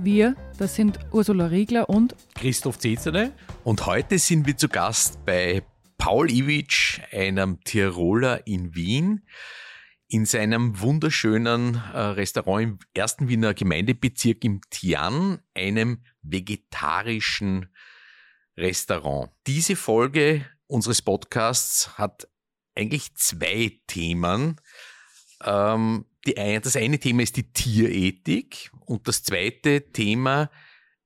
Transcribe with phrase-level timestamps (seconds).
[0.00, 3.32] Wir, das sind Ursula Riegler und Christoph Zezele.
[3.64, 5.62] Und heute sind wir zu Gast bei
[5.98, 9.26] Paul Iwitsch, einem Tiroler in Wien,
[10.06, 17.74] in seinem wunderschönen äh, Restaurant im ersten Wiener Gemeindebezirk im Tian, einem vegetarischen
[18.56, 19.30] Restaurant.
[19.48, 22.28] Diese Folge unseres Podcasts hat
[22.76, 24.60] eigentlich zwei Themen.
[25.44, 26.04] Ähm,
[26.36, 30.50] die, das eine Thema ist die Tierethik und das zweite Thema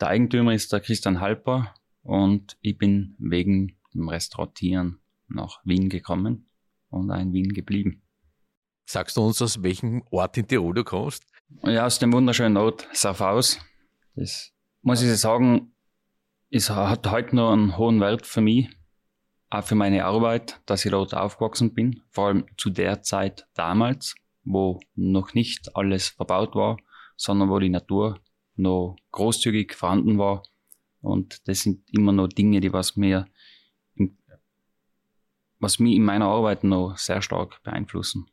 [0.01, 1.73] Der Eigentümer ist der Christian Halper
[2.09, 6.49] und ich bin wegen dem Restauratieren nach Wien gekommen
[6.89, 8.03] und auch in Wien geblieben.
[8.87, 11.27] Sagst du uns, aus welchem Ort in Tirol du kommst?
[11.65, 13.61] Ja, aus dem wunderschönen Ort Saarfaus.
[14.15, 15.75] Das muss ich sagen,
[16.49, 18.71] es hat heute noch einen hohen Wert für mich,
[19.51, 22.01] auch für meine Arbeit, dass ich dort aufgewachsen bin.
[22.09, 24.15] Vor allem zu der Zeit damals,
[24.45, 26.79] wo noch nicht alles verbaut war,
[27.17, 28.19] sondern wo die Natur
[28.57, 30.43] noch großzügig vorhanden war.
[31.09, 33.27] Und das sind immer noch Dinge, die was mir,
[35.59, 38.27] was mich in meiner Arbeit noch sehr stark beeinflussen.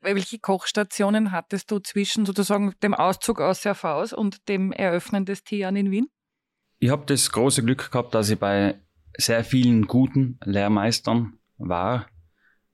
[0.00, 5.76] Welche Kochstationen hattest du zwischen sozusagen dem Auszug aus Serfaus und dem Eröffnen des Tian
[5.76, 6.08] in Wien?
[6.78, 8.80] Ich habe das große Glück gehabt, dass ich bei
[9.16, 12.06] sehr vielen guten Lehrmeistern war.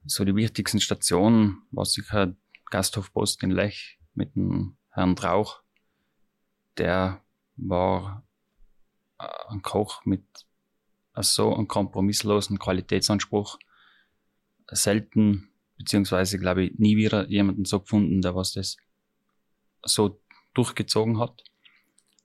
[0.05, 2.35] So die wichtigsten Stationen war sicher
[2.67, 5.63] Gasthof Post in Lech mit dem Herrn Trauch,
[6.77, 7.23] der
[7.57, 8.27] war
[9.49, 10.25] ein Koch mit
[11.17, 13.59] so einem kompromisslosen Qualitätsanspruch.
[14.71, 18.77] Selten, beziehungsweise glaube ich nie wieder jemanden so gefunden, der was das
[19.83, 20.21] so
[20.55, 21.43] durchgezogen hat.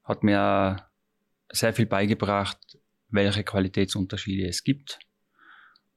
[0.04, 0.88] Hat mir
[1.52, 2.78] sehr viel beigebracht,
[3.10, 5.00] welche Qualitätsunterschiede es gibt.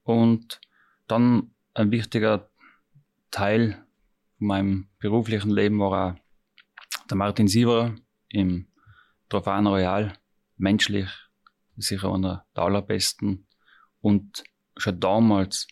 [0.03, 0.59] Und
[1.07, 2.49] dann ein wichtiger
[3.31, 3.85] Teil
[4.37, 7.95] von meinem beruflichen Leben war auch der Martin Sieverer,
[8.29, 8.67] im
[9.27, 10.18] Trophäen Royal
[10.59, 11.09] menschlich
[11.77, 13.47] sicher einer der allerbesten
[14.01, 14.43] und
[14.77, 15.67] schon damals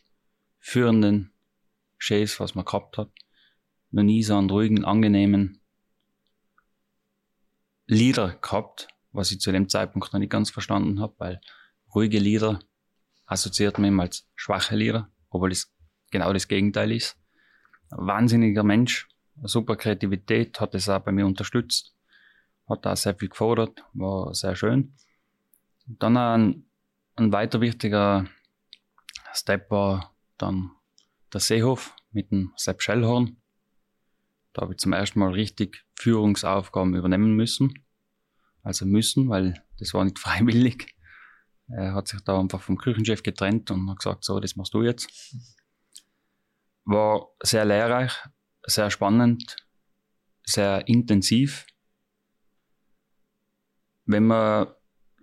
[0.60, 1.34] führenden
[1.98, 3.12] Chefs, was man gehabt hat.
[3.92, 5.62] Noch nie so einen ruhigen, angenehmen
[7.86, 11.42] Leader gehabt, was ich zu dem Zeitpunkt noch nicht ganz verstanden habe, weil
[11.94, 12.60] ruhige Lieder
[13.26, 15.74] assoziiert man immer als schwache Lieder, obwohl es
[16.12, 17.18] genau das Gegenteil ist.
[17.90, 19.08] Ein wahnsinniger Mensch,
[19.44, 21.97] super Kreativität, hat es auch bei mir unterstützt
[22.68, 24.94] hat da sehr viel gefordert, war sehr schön.
[25.86, 26.66] Dann ein,
[27.16, 28.26] ein weiter wichtiger
[29.34, 30.72] Step war dann
[31.34, 33.38] der Seehof mit dem Sepp Schellhorn.
[34.54, 37.86] Da habe ich zum ersten Mal richtig Führungsaufgaben übernehmen müssen.
[38.64, 40.94] Also müssen, weil das war nicht freiwillig.
[41.70, 44.84] Er hat sich da einfach vom Küchenchef getrennt und hat gesagt, so, das machst du
[44.84, 45.10] jetzt.
[46.86, 48.14] War sehr lehrreich,
[48.64, 49.58] sehr spannend,
[50.44, 51.66] sehr intensiv
[54.08, 54.68] wenn man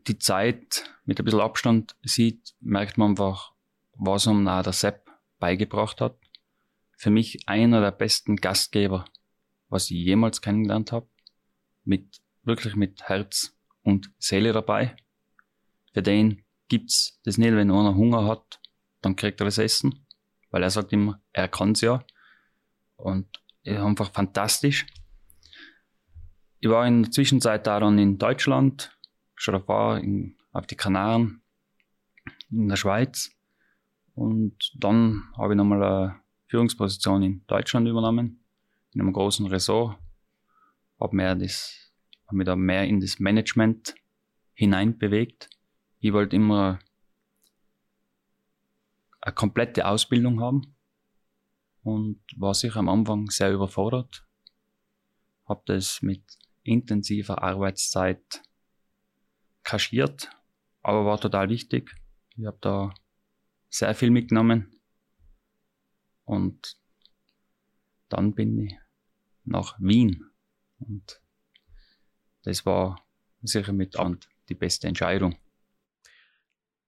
[0.07, 3.53] die Zeit mit ein bisschen Abstand sieht, merkt man einfach,
[3.95, 6.17] was ihm auch der Sepp beigebracht hat.
[6.97, 9.07] Für mich einer der besten Gastgeber,
[9.69, 11.09] was ich jemals kennengelernt habe.
[11.85, 14.97] Mit, wirklich mit Herz und Seele dabei.
[15.93, 18.61] Für den gibt's das nicht, wenn einer Hunger hat,
[19.01, 20.07] dann kriegt er das Essen.
[20.51, 22.05] Weil er sagt immer, er kann's ja.
[22.97, 23.29] Und
[23.67, 24.87] einfach fantastisch.
[26.65, 28.99] Ich war in der Zwischenzeit da dann in Deutschland,
[29.35, 30.01] schon davor
[30.53, 31.43] auf die Kanaren,
[32.51, 33.33] in der Schweiz.
[34.15, 38.43] Und dann habe ich nochmal eine Führungsposition in Deutschland übernommen,
[38.95, 39.99] in einem großen Ressort.
[40.99, 41.93] Habe mehr das,
[42.29, 43.95] habe mich da mehr in das Management
[44.55, 45.51] hineinbewegt.
[46.01, 46.79] Ich wollte immer
[49.21, 50.75] eine komplette Ausbildung haben
[51.83, 54.27] und war sicher am Anfang sehr überfordert.
[55.47, 56.23] Habe das mit
[56.65, 58.43] intensiver Arbeitszeit
[59.63, 60.31] kaschiert,
[60.83, 61.95] aber war total wichtig.
[62.37, 62.95] Ich habe da
[63.71, 64.81] sehr viel mitgenommen
[66.25, 66.77] und
[68.09, 68.79] dann bin ich
[69.45, 70.31] nach Wien.
[70.79, 71.21] Und
[72.43, 73.05] das war
[73.43, 73.97] sicher mit
[74.49, 75.39] die beste Entscheidung.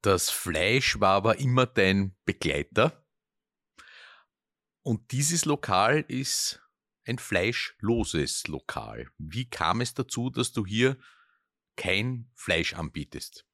[0.02, 3.04] Das Fleisch war aber immer dein Begleiter.
[4.82, 6.62] Und dieses Lokal ist
[7.06, 9.08] ein fleischloses Lokal.
[9.18, 10.96] Wie kam es dazu, dass du hier
[11.76, 13.46] kein Fleisch anbietest?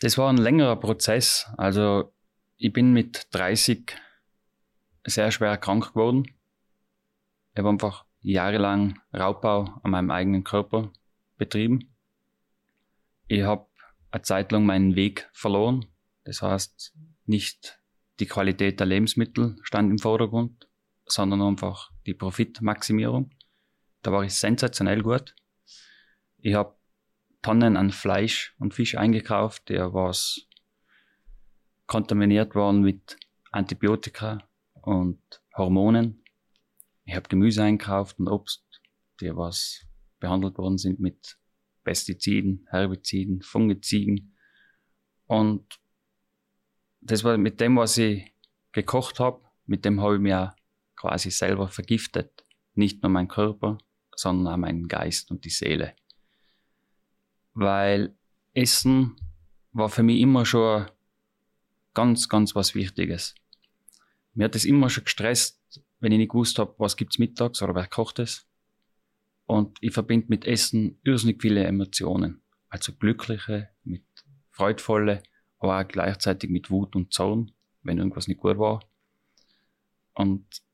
[0.00, 1.46] Das war ein längerer Prozess.
[1.56, 2.12] Also
[2.56, 3.96] ich bin mit 30
[5.04, 6.24] sehr schwer krank geworden.
[7.52, 10.92] Ich habe einfach jahrelang Raubbau an meinem eigenen Körper
[11.36, 11.94] betrieben.
[13.28, 13.68] Ich habe
[14.10, 15.86] eine Zeit lang meinen Weg verloren.
[16.24, 16.96] Das heißt,
[17.26, 17.80] nicht
[18.20, 20.68] die Qualität der Lebensmittel stand im Vordergrund,
[21.06, 23.30] sondern einfach die Profitmaximierung.
[24.02, 25.34] Da war ich sensationell gut.
[26.38, 26.76] Ich habe
[27.42, 30.46] Tonnen an Fleisch und Fisch eingekauft, der was
[31.86, 33.18] kontaminiert worden mit
[33.50, 35.20] Antibiotika und
[35.56, 36.24] Hormonen.
[37.04, 38.64] Ich habe Gemüse einkauft und Obst,
[39.20, 39.86] die was
[40.20, 41.38] behandelt worden sind mit
[41.84, 44.34] Pestiziden, Herbiziden, Fungiziden.
[45.26, 45.80] Und
[47.00, 48.34] das war mit dem, was ich
[48.72, 50.52] gekocht habe, mit dem habe ich auch
[51.04, 52.44] quasi selber vergiftet.
[52.74, 53.76] Nicht nur mein Körper,
[54.16, 55.94] sondern auch meinen Geist und die Seele.
[57.52, 58.16] Weil
[58.54, 59.14] Essen
[59.72, 60.86] war für mich immer schon
[61.92, 63.34] ganz, ganz was Wichtiges.
[64.32, 65.60] Mir hat es immer schon gestresst,
[66.00, 68.46] wenn ich nicht gewusst habe, was gibt's mittags oder wer kocht es.
[69.44, 72.40] Und ich verbinde mit Essen irrsinnig viele Emotionen.
[72.70, 74.04] Also glückliche, mit
[74.52, 75.22] freudvolle,
[75.58, 77.52] aber auch gleichzeitig mit Wut und Zorn,
[77.82, 78.80] wenn irgendwas nicht gut war.
[80.14, 80.64] Und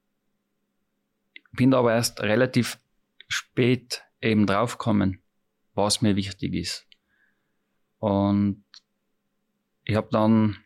[1.53, 2.79] bin aber erst relativ
[3.29, 5.23] spät eben draufgekommen,
[5.75, 6.87] was mir wichtig ist.
[7.99, 8.65] Und
[9.85, 10.57] ich habe dann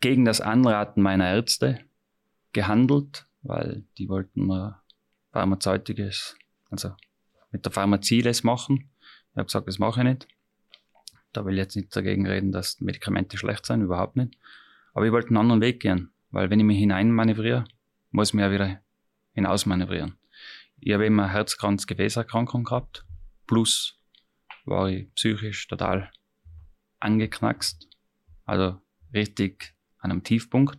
[0.00, 1.84] gegen das Anraten meiner Ärzte
[2.52, 4.80] gehandelt, weil die wollten mir
[5.32, 6.36] Pharmazeutisches,
[6.70, 6.94] also
[7.52, 8.90] mit der Pharmazie das machen.
[9.32, 10.28] Ich habe gesagt, das mache ich nicht.
[11.32, 14.36] Da will ich jetzt nicht dagegen reden, dass Medikamente schlecht sind, überhaupt nicht.
[14.94, 17.64] Aber ich wollte einen anderen Weg gehen, weil wenn ich mich hineinmanövriere,
[18.10, 18.80] muss ich mich ja wieder
[19.32, 20.16] hinausmanövrieren.
[20.78, 23.04] Ich habe immer Herzkranz-Gefäßerkrankung gehabt,
[23.46, 23.98] plus
[24.64, 26.10] war ich psychisch total
[27.00, 27.88] angeknackst,
[28.44, 28.80] also
[29.12, 30.78] richtig an einem Tiefpunkt.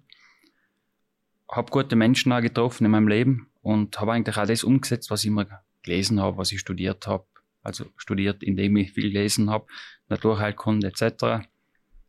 [1.50, 5.24] Habe gute Menschen auch getroffen in meinem Leben und habe eigentlich auch das umgesetzt, was
[5.24, 5.46] ich immer
[5.84, 7.26] gelesen habe, was ich studiert habe.
[7.64, 9.68] Also studiert, indem ich viel gelesen habe,
[10.08, 11.46] Naturheilkunde etc.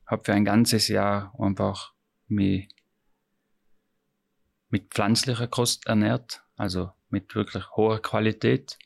[0.06, 1.92] Habe für ein ganzes Jahr einfach
[2.28, 2.68] mich
[4.72, 8.78] mit pflanzlicher Kost ernährt, also mit wirklich hoher Qualität.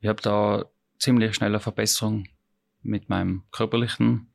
[0.00, 0.64] Ich habe da
[0.98, 2.26] ziemlich schnelle Verbesserung
[2.82, 4.32] mit meinem körperlichen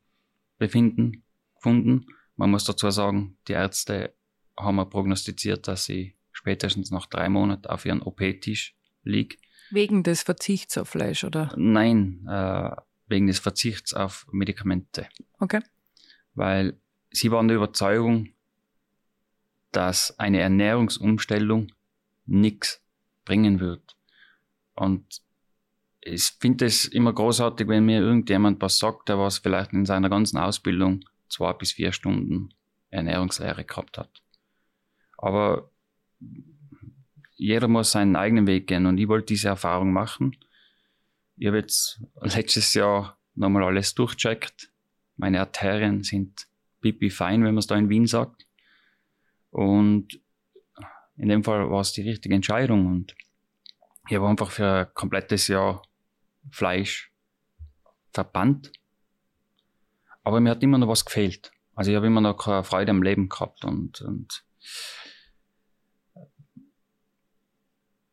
[0.59, 1.23] Befinden
[1.55, 2.05] gefunden.
[2.35, 4.13] Man muss dazu sagen, die Ärzte
[4.55, 9.37] haben mir prognostiziert, dass ich spätestens nach drei Monaten auf ihren OP-Tisch liege.
[9.71, 11.51] Wegen des Verzichts auf Fleisch, oder?
[11.57, 12.75] Nein, äh,
[13.07, 15.07] wegen des Verzichts auf Medikamente.
[15.39, 15.61] Okay.
[16.35, 16.79] Weil
[17.09, 18.29] sie waren der Überzeugung,
[19.71, 21.71] dass eine Ernährungsumstellung
[22.25, 22.81] nichts
[23.25, 23.95] bringen wird.
[24.73, 25.21] Und
[26.01, 30.09] ich finde es immer großartig, wenn mir irgendjemand was sagt, der was vielleicht in seiner
[30.09, 32.49] ganzen Ausbildung zwei bis vier Stunden
[32.89, 34.21] Ernährungslehre gehabt hat.
[35.17, 35.71] Aber
[37.35, 40.35] jeder muss seinen eigenen Weg gehen und ich wollte diese Erfahrung machen.
[41.37, 44.71] Ich habe jetzt letztes Jahr nochmal alles durchcheckt.
[45.17, 46.47] Meine Arterien sind
[46.81, 48.45] pipi fein, wenn man es da in Wien sagt.
[49.51, 50.19] Und
[51.17, 53.15] in dem Fall war es die richtige Entscheidung und
[54.09, 55.83] ich habe einfach für ein komplettes Jahr
[56.49, 57.13] Fleisch
[58.11, 58.71] verbannt.
[60.23, 61.51] Aber mir hat immer noch was gefehlt.
[61.75, 64.43] Also ich habe immer noch keine Freude am Leben gehabt und, und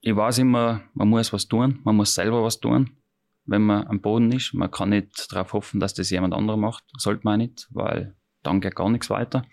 [0.00, 2.96] ich weiß immer, man muss was tun, man muss selber was tun,
[3.44, 4.54] wenn man am Boden ist.
[4.54, 6.84] Man kann nicht darauf hoffen, dass das jemand anderer macht.
[6.96, 9.44] Sollte man nicht, weil dann geht gar nichts weiter.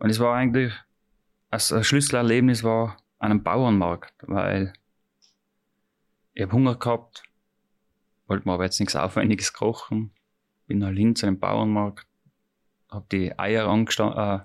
[0.00, 0.72] Und es war eigentlich,
[1.50, 4.72] also ein Schlüsselerlebnis war an einem Bauernmarkt, weil
[6.32, 7.22] ich habe Hunger gehabt,
[8.26, 10.12] wollte mir aber jetzt nichts Aufwendiges kochen,
[10.66, 12.06] bin halt hin zu einem Bauernmarkt,
[12.88, 14.40] habe die Eier äh,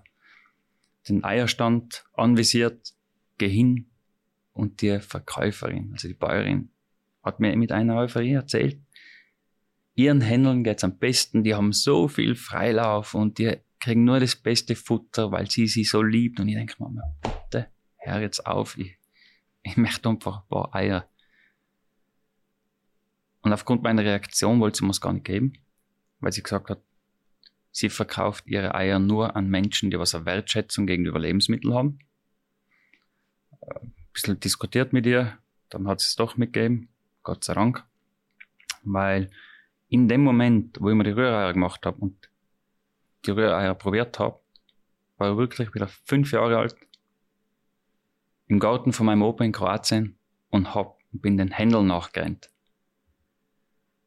[1.07, 2.93] den Eierstand anvisiert,
[3.37, 3.89] gehe hin
[4.51, 6.69] und die Verkäuferin, also die Bäuerin,
[7.23, 8.81] hat mir mit einer Euphorie erzählt,
[9.93, 14.35] ihren Händlern geht's am besten, die haben so viel Freilauf und die kriegen nur das
[14.35, 16.39] beste Futter, weil sie sie so liebt.
[16.39, 17.67] Und ich denke, Mama, bitte,
[17.97, 18.97] hör jetzt auf, ich,
[19.63, 21.09] ich möchte einfach ein paar Eier.
[23.41, 25.53] Und aufgrund meiner Reaktion wollte sie mir es gar nicht geben,
[26.19, 26.81] weil sie gesagt hat,
[27.71, 31.99] sie verkauft ihre Eier nur an Menschen, die was eine Wertschätzung gegenüber Lebensmitteln haben.
[33.61, 35.37] Äh, ein bisschen diskutiert mit ihr,
[35.69, 36.89] dann hat sie es doch mitgegeben,
[37.21, 37.83] Gott sei Dank.
[38.83, 39.29] Weil
[39.89, 42.29] in dem Moment, wo ich mir die Rühreier gemacht habe und
[43.25, 44.39] die Rühreier probiert habe,
[45.17, 46.75] war ich wirklich wieder fünf Jahre alt,
[48.47, 50.17] im Garten von meinem Opa in Kroatien
[50.49, 52.49] und hab, bin den Händeln nachgerannt.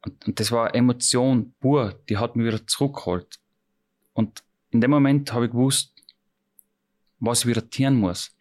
[0.01, 3.39] Und, und das war Emotion pur, die hat mich wieder zurückgeholt.
[4.13, 5.93] Und in dem Moment habe ich gewusst,
[7.19, 8.35] was ich wieder tieren muss.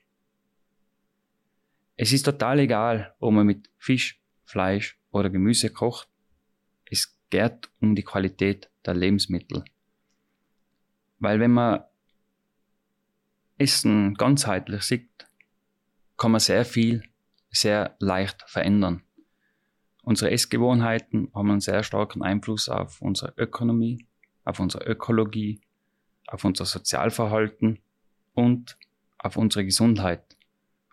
[1.96, 6.08] Es ist total egal, ob man mit Fisch, Fleisch oder Gemüse kocht.
[6.84, 9.64] Es geht um die Qualität der Lebensmittel.
[11.18, 11.82] Weil wenn man
[13.58, 15.08] Essen ganzheitlich sieht,
[16.16, 17.02] kann man sehr viel,
[17.50, 19.02] sehr leicht verändern.
[20.02, 24.06] Unsere Essgewohnheiten haben einen sehr starken Einfluss auf unsere Ökonomie,
[24.44, 25.60] auf unsere Ökologie,
[26.26, 27.80] auf unser Sozialverhalten
[28.34, 28.78] und
[29.18, 30.36] auf unsere Gesundheit.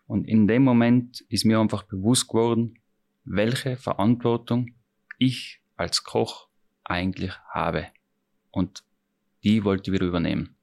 [0.08, 2.80] Und in dem Moment ist mir einfach bewusst geworden,
[3.24, 4.76] welche Verantwortung
[5.18, 6.48] ich als Koch
[6.84, 7.88] eigentlich habe.
[8.52, 8.84] Und
[9.46, 10.56] die wollte ich wieder übernehmen.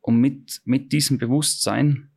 [0.00, 2.10] Und mit, mit diesem Bewusstsein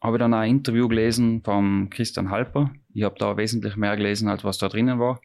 [0.00, 2.72] habe ich dann ein Interview gelesen vom Christian Halper.
[2.94, 5.20] Ich habe da wesentlich mehr gelesen, als was da drinnen war.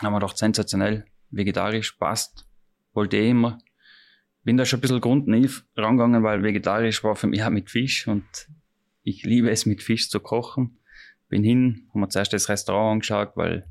[0.00, 2.46] Haben wir doch sensationell, vegetarisch passt,
[2.92, 3.58] wollte ich immer.
[4.44, 8.06] Bin da schon ein bisschen grundnaiv rangegangen, weil vegetarisch war für mich auch mit Fisch
[8.06, 8.48] und
[9.02, 10.78] ich liebe es mit Fisch zu kochen.
[11.28, 13.66] Bin hin, haben wir zuerst das Restaurant angeschaut, weil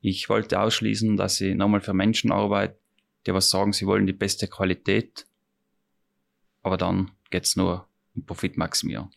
[0.00, 2.78] ich wollte ausschließen, dass ich nochmal für Menschen arbeite,
[3.26, 5.26] die was sagen, sie wollen die beste Qualität.
[6.62, 9.10] Aber dann geht's nur um Profitmaximierung.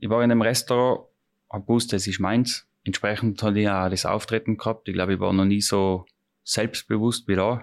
[0.00, 1.06] Ich war in einem Restaurant,
[1.50, 2.66] habe gewusst, das ist meins.
[2.84, 4.88] Entsprechend hatte ich auch das Auftreten gehabt.
[4.88, 6.06] Ich glaube, ich war noch nie so
[6.44, 7.62] selbstbewusst wie da.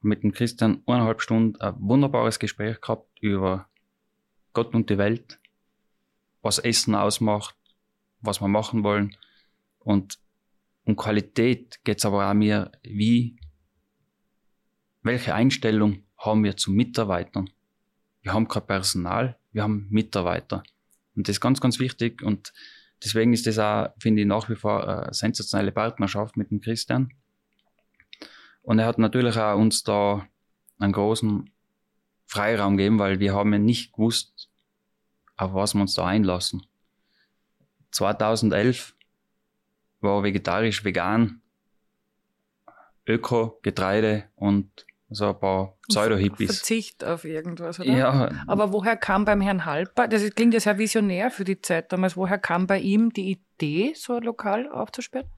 [0.00, 3.68] Mit dem Christian eineinhalb Stunden ein wunderbares Gespräch gehabt über
[4.54, 5.38] Gott und die Welt,
[6.40, 7.54] was Essen ausmacht,
[8.20, 9.16] was wir machen wollen.
[9.80, 10.18] Und
[10.84, 13.36] um Qualität geht's aber auch mir, wie,
[15.02, 17.50] welche Einstellung haben wir zu Mitarbeitern?
[18.22, 20.62] Wir haben kein Personal, wir haben Mitarbeiter.
[21.16, 22.22] Und das ist ganz, ganz wichtig.
[22.22, 22.52] Und
[23.02, 27.12] deswegen ist das auch, finde ich, nach wie vor eine sensationelle Partnerschaft mit dem Christian.
[28.62, 30.26] Und er hat natürlich auch uns da
[30.78, 31.50] einen großen
[32.26, 34.50] Freiraum gegeben, weil wir haben ja nicht gewusst,
[35.36, 36.62] auf was wir uns da einlassen.
[37.90, 38.94] 2011
[40.00, 41.42] war vegetarisch, vegan,
[43.06, 46.58] Öko, Getreide und so ein paar Pseudo-Hippies.
[46.58, 47.90] Verzicht auf irgendwas, oder?
[47.90, 48.30] Ja.
[48.46, 52.16] Aber woher kam beim Herrn Halper, das klingt ja sehr visionär für die Zeit damals,
[52.16, 55.28] woher kam bei ihm die Idee, so ein Lokal aufzusperren?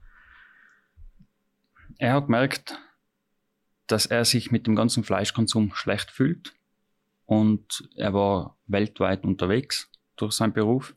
[1.99, 2.79] Er hat gemerkt,
[3.87, 6.55] dass er sich mit dem ganzen Fleischkonsum schlecht fühlt
[7.25, 10.95] und er war weltweit unterwegs durch seinen Beruf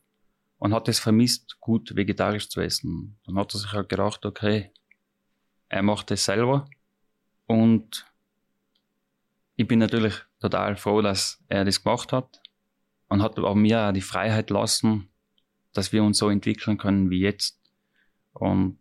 [0.65, 3.19] und hat es vermisst, gut vegetarisch zu essen.
[3.23, 4.71] Dann hat er sich halt gedacht, okay,
[5.69, 6.67] er macht es selber
[7.45, 8.11] und
[9.57, 12.41] ich bin natürlich total froh, dass er das gemacht hat
[13.09, 15.09] und hat auch mir die Freiheit lassen,
[15.73, 17.61] dass wir uns so entwickeln können wie jetzt.
[18.33, 18.79] Und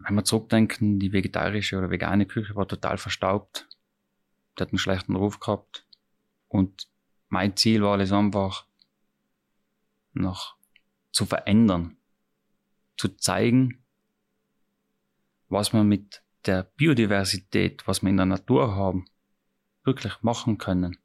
[0.00, 3.68] wenn wir zurückdenken, die vegetarische oder vegane Küche war total verstaubt.
[4.58, 5.86] Die hat einen schlechten Ruf gehabt.
[6.48, 6.88] Und
[7.28, 8.66] mein Ziel war es einfach,
[10.12, 10.56] noch
[11.10, 11.96] zu verändern,
[12.96, 13.84] zu zeigen,
[15.48, 19.06] was man mit der Biodiversität, was wir in der Natur haben,
[19.84, 20.98] wirklich machen können.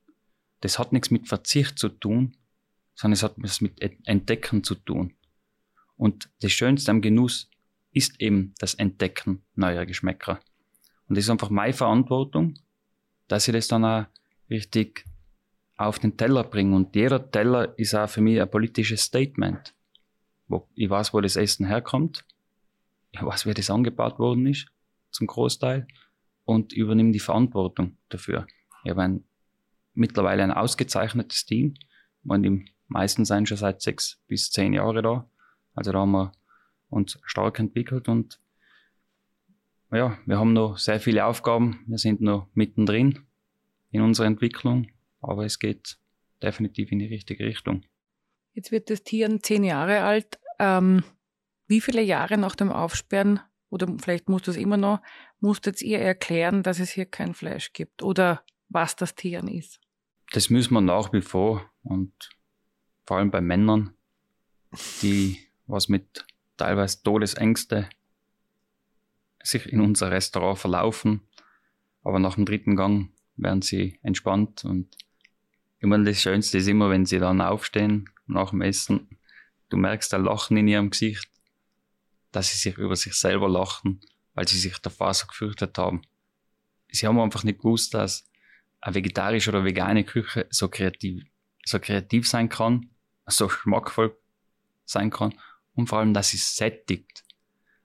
[0.62, 2.38] Das hat nichts mit Verzicht zu tun,
[2.96, 5.14] sondern es hat was mit Entdecken zu tun.
[5.96, 7.50] Und das Schönste am Genuss
[7.92, 10.40] ist eben das Entdecken neuer Geschmäcker.
[11.08, 12.60] Und das ist einfach meine Verantwortung,
[13.28, 14.06] dass ich das dann auch
[14.50, 15.06] richtig
[15.78, 16.76] auf den Teller bringe.
[16.76, 19.74] Und jeder Teller ist auch für mich ein politisches Statement.
[20.48, 22.26] Wo ich weiß, wo das Essen herkommt.
[23.12, 24.68] Ich weiß, wie das angebaut worden ist,
[25.12, 25.88] zum Großteil.
[26.44, 28.48] Und übernehme die Verantwortung dafür.
[28.84, 29.24] Ich habe ein,
[29.94, 31.76] mittlerweile ein ausgezeichnetes Team.
[32.24, 35.30] Und die meisten sind schon seit sechs bis zehn Jahren da.
[35.74, 36.32] Also da haben wir
[36.90, 38.40] uns stark entwickelt und
[39.92, 41.84] ja, wir haben noch sehr viele Aufgaben.
[41.88, 43.20] Wir sind noch mittendrin
[43.92, 44.88] in unserer Entwicklung,
[45.22, 45.98] aber es geht
[46.42, 47.84] definitiv in die richtige Richtung.
[48.54, 50.40] Jetzt wird das Tier zehn Jahre alt.
[50.60, 51.04] Ähm,
[51.68, 55.02] wie viele Jahre nach dem Aufsperren, oder vielleicht muss das immer noch,
[55.40, 59.80] musstet ihr erklären, dass es hier kein Fleisch gibt oder was das Tieren ist?
[60.32, 62.12] Das müssen wir nach wie vor und
[63.06, 63.94] vor allem bei Männern,
[65.02, 66.26] die was mit
[66.58, 67.90] teilweise Todesängste
[69.44, 71.22] sich in unser Restaurant verlaufen,
[72.04, 74.98] aber nach dem dritten Gang werden sie entspannt und
[75.80, 79.18] immer das Schönste ist immer, wenn sie dann aufstehen nach dem Essen.
[79.70, 81.30] Du merkst ein Lachen in ihrem Gesicht,
[82.32, 84.02] dass sie sich über sich selber lachen,
[84.34, 86.02] weil sie sich davor so gefürchtet haben.
[86.90, 88.30] Sie haben einfach nicht gewusst, dass
[88.82, 91.24] eine vegetarische oder vegane Küche so kreativ,
[91.66, 92.90] so kreativ sein kann,
[93.26, 94.18] so schmackvoll
[94.86, 95.34] sein kann
[95.74, 97.24] und vor allem, dass sie sättigt.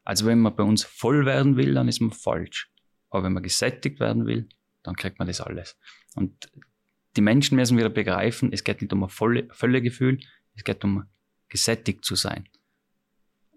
[0.05, 2.71] Also wenn man bei uns voll werden will, dann ist man falsch.
[3.11, 4.49] Aber wenn man gesättigt werden will,
[4.83, 5.77] dann kriegt man das alles.
[6.15, 6.51] Und
[7.17, 10.21] die Menschen müssen wieder begreifen, es geht nicht um ein volle, Völlegefühl,
[10.55, 11.05] es geht um
[11.49, 12.49] gesättigt zu sein.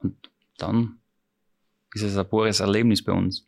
[0.01, 0.99] Und dann
[1.93, 3.45] ist es ein pures Erlebnis bei uns.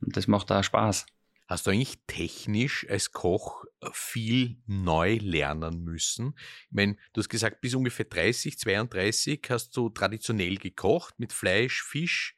[0.00, 1.06] Und das macht auch Spaß.
[1.46, 6.34] Hast du eigentlich technisch als Koch viel neu lernen müssen?
[6.66, 11.82] Ich meine, du hast gesagt, bis ungefähr 30, 32 hast du traditionell gekocht mit Fleisch,
[11.82, 12.36] Fisch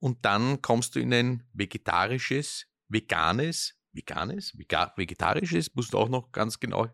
[0.00, 6.60] und dann kommst du in ein vegetarisches, veganes, veganes, vegetarisches, musst du auch noch ganz
[6.60, 6.88] genau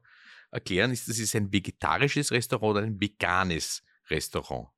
[0.50, 4.68] erklären, ist das ist ein vegetarisches Restaurant oder ein veganes Restaurant?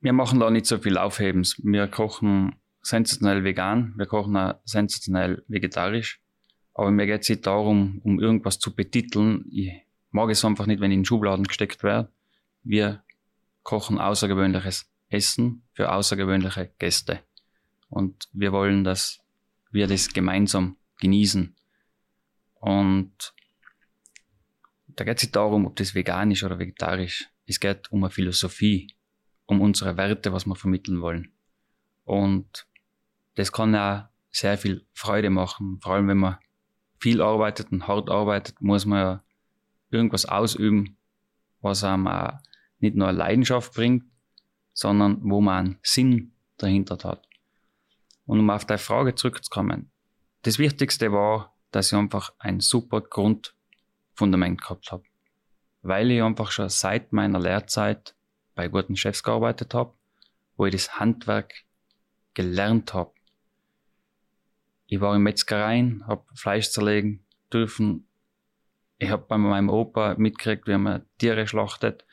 [0.00, 1.60] Wir machen da nicht so viel Aufhebens.
[1.62, 6.20] Wir kochen sensationell vegan, wir kochen auch sensationell vegetarisch.
[6.74, 9.46] Aber mir geht es nicht darum, um irgendwas zu betiteln.
[9.50, 9.72] Ich
[10.10, 12.12] mag es einfach nicht, wenn ich in Schubladen gesteckt werde.
[12.62, 13.02] Wir
[13.62, 17.20] kochen außergewöhnliches Essen für außergewöhnliche Gäste.
[17.88, 19.20] Und wir wollen, dass
[19.70, 21.54] wir das gemeinsam genießen.
[22.54, 23.34] Und
[24.88, 27.28] da geht es nicht darum, ob das veganisch oder vegetarisch.
[27.46, 28.94] Es geht um eine Philosophie,
[29.46, 31.32] um unsere Werte, was wir vermitteln wollen.
[32.04, 32.66] Und
[33.34, 35.78] das kann ja sehr viel Freude machen.
[35.80, 36.38] Vor allem, wenn man
[36.98, 39.24] viel arbeitet und hart arbeitet, muss man ja
[39.90, 40.96] irgendwas ausüben,
[41.60, 42.38] was einem auch
[42.78, 44.04] nicht nur eine Leidenschaft bringt,
[44.72, 47.26] sondern wo man einen Sinn dahinter hat.
[48.24, 49.90] Und um auf deine Frage zurückzukommen,
[50.46, 55.02] das Wichtigste war, dass ich einfach ein super Grundfundament gehabt habe.
[55.82, 58.14] Weil ich einfach schon seit meiner Lehrzeit
[58.54, 59.92] bei guten Chefs gearbeitet habe,
[60.56, 61.52] wo ich das Handwerk
[62.34, 63.12] gelernt habe.
[64.86, 68.06] Ich war in Metzgereien, habe Fleisch zerlegen dürfen.
[68.98, 72.06] Ich habe bei meinem Opa mitgekriegt, wie man Tiere schlachtet.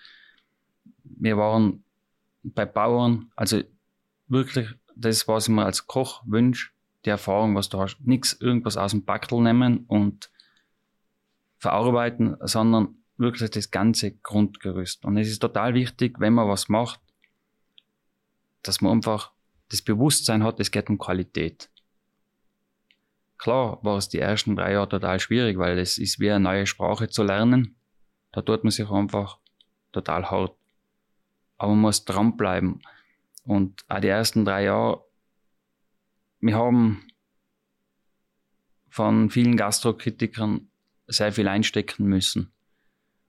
[1.04, 1.84] Wir waren
[2.42, 3.62] bei Bauern, also
[4.28, 6.73] wirklich das, was ich mir als Koch wünsche,
[7.06, 7.98] die Erfahrung, was du hast.
[8.02, 10.30] Nichts irgendwas aus dem Backel nehmen und
[11.58, 15.06] verarbeiten, sondern wirklich das ganze Grundgerüst.
[15.06, 17.00] Und es ist total wichtig, wenn man was macht,
[18.64, 19.32] dass man einfach
[19.70, 21.70] das Bewusstsein hat, es geht um Qualität.
[23.38, 26.66] Klar war es die ersten drei Jahre total schwierig, weil es ist wie eine neue
[26.66, 27.76] Sprache zu lernen.
[28.32, 29.40] Da tut man sich einfach
[29.92, 30.56] total hart.
[31.58, 32.82] Aber man muss dranbleiben.
[33.46, 35.04] Und auch die ersten drei Jahre,
[36.46, 37.08] wir haben
[38.90, 40.70] von vielen Gastrokritikern
[41.08, 42.52] sehr viel einstecken müssen.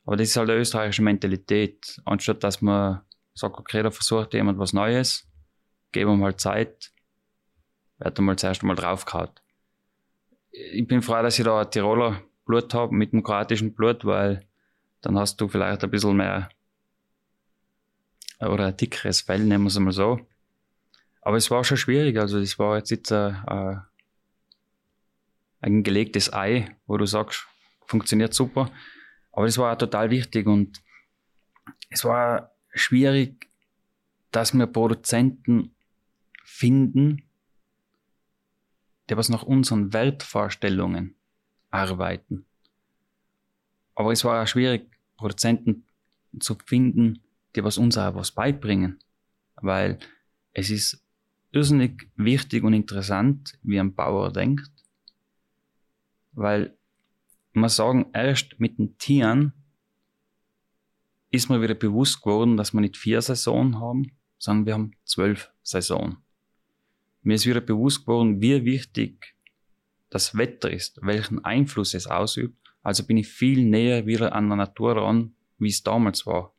[0.04, 2.00] Aber das ist halt eine österreichische Mentalität.
[2.04, 3.00] Anstatt dass man
[3.34, 5.26] sagt, okay, da versucht jemand was Neues,
[5.92, 6.92] geben wir mal Zeit,
[7.98, 9.30] wird einmal zuerst einmal draufgehauen
[10.54, 14.46] ich bin froh, dass ich da Tiroler Blut habe mit dem kroatischen Blut, weil
[15.00, 16.48] dann hast du vielleicht ein bisschen mehr
[18.40, 20.20] oder ein dickeres Fell, nehmen wir es mal so.
[21.24, 23.82] Aber es war schon schwierig, also es war jetzt, jetzt ein, ein,
[25.62, 27.46] ein gelegtes Ei, wo du sagst,
[27.86, 28.70] funktioniert super.
[29.32, 30.82] Aber es war total wichtig und
[31.88, 33.48] es war schwierig,
[34.32, 35.74] dass wir Produzenten
[36.44, 37.22] finden,
[39.08, 41.16] die was nach unseren Wertvorstellungen
[41.70, 42.44] arbeiten.
[43.94, 45.86] Aber es war auch schwierig, Produzenten
[46.38, 47.22] zu finden,
[47.56, 48.98] die was uns auch was beibringen.
[49.56, 49.98] Weil
[50.52, 51.03] es ist
[51.54, 54.70] irrsinnig wichtig und interessant, wie ein Bauer denkt.
[56.32, 56.76] Weil
[57.52, 59.52] man sagen, erst mit den Tieren
[61.30, 65.50] ist mir wieder bewusst geworden, dass wir nicht vier Saisonen haben, sondern wir haben zwölf
[65.62, 66.18] Saisonen.
[67.22, 69.34] Mir ist wieder bewusst geworden, wie wichtig
[70.10, 72.58] das Wetter ist, welchen Einfluss es ausübt.
[72.82, 76.52] Also bin ich viel näher wieder an der Natur ran, wie es damals war.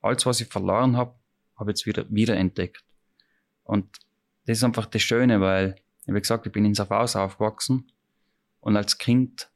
[0.00, 1.14] Alles, was ich verloren habe,
[1.56, 2.84] habe ich jetzt wieder wiederentdeckt.
[3.64, 3.98] Und
[4.46, 7.90] das ist einfach das Schöne, weil, wie gesagt, ich bin in Safhaus aufgewachsen
[8.60, 9.50] und als Kind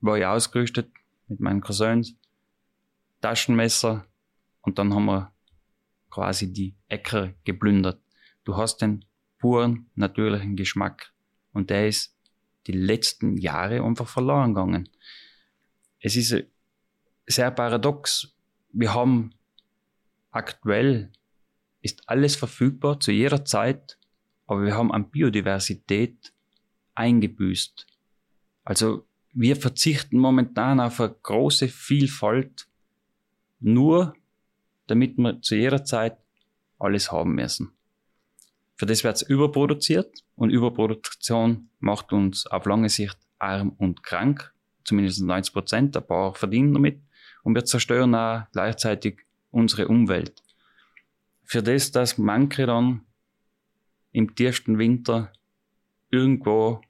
[0.00, 0.90] war ich ausgerüstet
[1.28, 2.14] mit meinen Cousins,
[3.20, 4.06] Taschenmesser
[4.60, 5.32] und dann haben wir
[6.10, 8.00] quasi die Äcker geplündert.
[8.44, 9.04] Du hast den
[9.38, 11.12] puren, natürlichen Geschmack.
[11.52, 12.16] Und der ist
[12.66, 14.88] die letzten Jahre einfach verloren gegangen.
[16.00, 16.44] Es ist
[17.26, 18.34] sehr paradox.
[18.72, 19.34] Wir haben
[20.30, 21.10] aktuell
[21.80, 23.98] ist alles verfügbar zu jeder Zeit
[24.46, 26.32] aber wir haben an Biodiversität
[26.94, 27.86] eingebüßt.
[28.64, 32.66] Also wir verzichten momentan auf eine große Vielfalt,
[33.60, 34.14] nur
[34.86, 36.16] damit wir zu jeder Zeit
[36.78, 37.72] alles haben müssen.
[38.76, 44.52] Für das wird es überproduziert und Überproduktion macht uns auf lange Sicht arm und krank,
[44.84, 47.00] zumindest 90 Prozent, ein paar verdienen damit
[47.42, 50.42] und wir zerstören auch gleichzeitig unsere Umwelt.
[51.44, 53.05] Für das, dass manche dann
[54.16, 55.30] im tiefsten Winter
[56.08, 56.80] irgendwo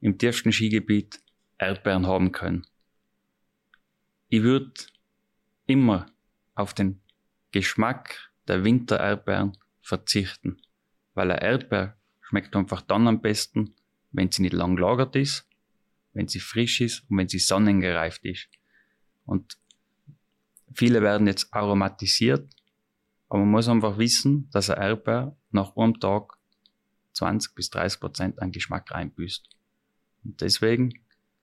[0.00, 1.20] im tiefsten Skigebiet
[1.58, 2.66] Erdbeeren haben können.
[4.30, 4.72] Ich würde
[5.66, 6.06] immer
[6.54, 7.02] auf den
[7.52, 10.62] Geschmack der Wintererdbeeren verzichten,
[11.12, 13.74] weil eine Erdbeer schmeckt einfach dann am besten,
[14.10, 15.46] wenn sie nicht lang gelagert ist,
[16.14, 18.48] wenn sie frisch ist und wenn sie sonnengereift ist.
[19.26, 19.58] Und
[20.72, 22.48] viele werden jetzt aromatisiert,
[23.28, 26.38] aber man muss einfach wissen, dass eine Erdbeer nach einem Tag
[27.12, 29.48] 20 bis 30 Prozent an Geschmack reinbüßt.
[30.24, 30.94] Und deswegen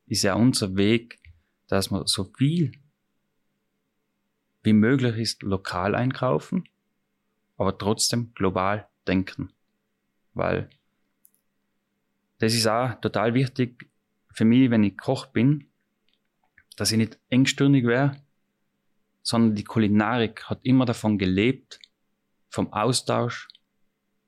[0.07, 1.19] ist ja unser Weg,
[1.67, 2.71] dass wir so viel
[4.63, 6.67] wie möglich ist lokal einkaufen,
[7.57, 9.51] aber trotzdem global denken.
[10.33, 10.69] Weil
[12.39, 13.89] das ist auch total wichtig
[14.31, 15.69] für mich, wenn ich Koch bin,
[16.75, 18.21] dass ich nicht engstirnig wäre,
[19.25, 21.79] sondern die Kulinarik hat immer davon gelebt,
[22.47, 23.49] vom Austausch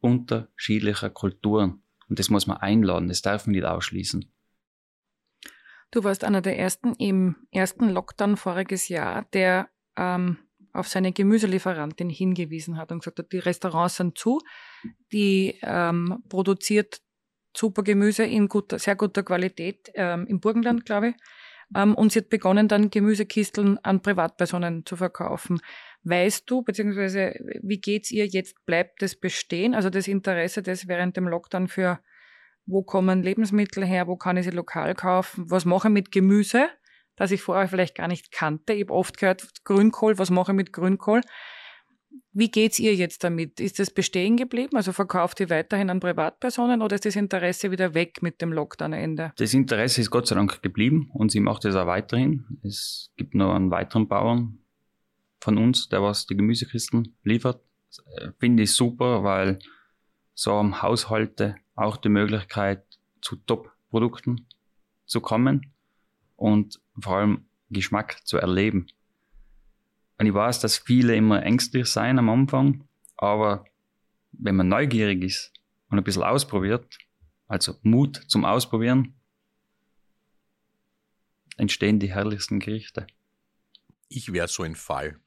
[0.02, 1.84] unterschiedlicher Kulturen.
[2.10, 4.32] Und das muss man einladen, das darf man nicht ausschließen.
[5.92, 10.38] Du warst einer der ersten im ersten Lockdown voriges Jahr, der ähm,
[10.74, 14.40] auf seine Gemüselieferantin hingewiesen hat und gesagt hat, die Restaurants sind zu,
[15.12, 17.02] die ähm, produziert
[17.56, 21.16] super Gemüse in guter, sehr guter Qualität ähm, im Burgenland, glaube ich.
[21.76, 25.60] Ähm, und sie hat begonnen, dann Gemüsekisteln an Privatpersonen zu verkaufen.
[26.04, 28.66] Weißt du, beziehungsweise wie geht's ihr jetzt?
[28.66, 29.76] Bleibt das bestehen?
[29.76, 32.00] Also das Interesse, das während dem Lockdown für
[32.66, 36.70] wo kommen Lebensmittel her, wo kann ich sie lokal kaufen, was mache ich mit Gemüse?
[37.18, 38.74] das ich vorher vielleicht gar nicht kannte.
[38.74, 41.22] Ich habe oft gehört, Grünkohl, was mache ich mit Grünkohl?
[42.34, 43.60] Wie geht's ihr jetzt damit?
[43.60, 44.76] Ist das bestehen geblieben?
[44.76, 49.34] Also verkauft ihr weiterhin an Privatpersonen oder ist das Interesse wieder weg mit dem Lockdown-Ende?
[49.38, 52.60] Das Interesse ist Gott sei Dank geblieben und sie macht es auch weiterhin.
[52.64, 54.60] Es gibt noch einen weiteren Bauern
[55.40, 57.62] von uns, der was die Gemüsekisten liefert.
[58.40, 59.60] Finde ich super, weil
[60.34, 62.84] so haben Haushalte auch die Möglichkeit,
[63.22, 64.48] zu Top-Produkten
[65.06, 65.74] zu kommen
[66.36, 68.88] und vor allem Geschmack zu erleben.
[70.18, 73.66] Und ich weiß, dass viele immer ängstlich sein am Anfang, aber
[74.32, 75.52] wenn man neugierig ist
[75.90, 76.98] und ein bisschen ausprobiert,
[77.48, 79.16] also Mut zum Ausprobieren,
[81.58, 83.08] entstehen die herrlichsten Gerichte.
[84.10, 85.20] Ich wäre so ein Fall.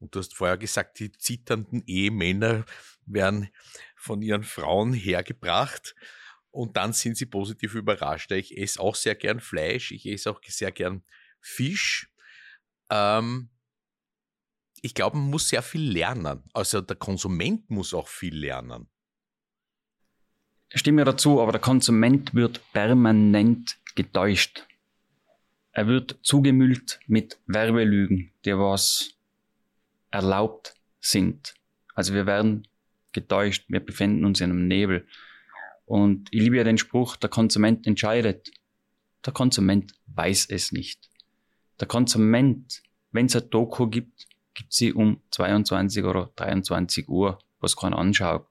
[0.00, 2.64] Und du hast vorher gesagt, die zitternden Ehemänner
[3.06, 3.48] werden
[3.96, 5.94] von ihren Frauen hergebracht
[6.50, 8.30] und dann sind sie positiv überrascht.
[8.32, 11.02] Ich esse auch sehr gern Fleisch, ich esse auch sehr gern
[11.40, 12.10] Fisch.
[12.90, 13.50] Ähm,
[14.82, 16.42] ich glaube, man muss sehr viel lernen.
[16.52, 18.88] Also der Konsument muss auch viel lernen.
[20.74, 24.66] Stimme dazu, aber der Konsument wird permanent getäuscht.
[25.72, 29.14] Er wird zugemüllt mit Werbelügen, die was
[30.10, 31.54] erlaubt sind.
[31.94, 32.68] Also wir werden
[33.12, 35.06] getäuscht, wir befinden uns in einem Nebel.
[35.84, 38.50] Und ich liebe ja den Spruch, der Konsument entscheidet.
[39.24, 41.08] Der Konsument weiß es nicht.
[41.80, 44.27] Der Konsument, wenn es ein Doku gibt,
[44.58, 48.46] gibt sie um 22 oder 23 Uhr, was keiner anschaut.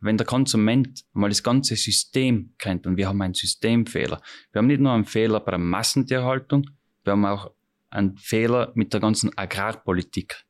[0.00, 4.66] Wenn der Konsument mal das ganze System kennt, und wir haben einen Systemfehler, wir haben
[4.66, 6.68] nicht nur einen Fehler bei der Massentierhaltung,
[7.04, 7.52] wir haben auch
[7.90, 10.44] einen Fehler mit der ganzen Agrarpolitik.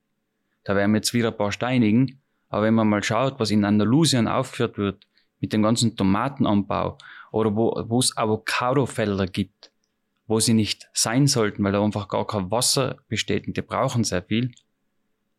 [0.64, 3.64] Da werden wir jetzt wieder ein paar steinigen, aber wenn man mal schaut, was in
[3.64, 5.06] Andalusien aufgeführt wird,
[5.40, 6.96] mit dem ganzen Tomatenanbau
[7.32, 9.72] oder wo, wo es Avocadofelder gibt,
[10.26, 14.04] wo sie nicht sein sollten, weil da einfach gar kein Wasser besteht und die brauchen
[14.04, 14.52] sehr viel,